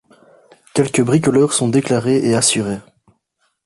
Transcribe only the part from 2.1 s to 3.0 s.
et assurés.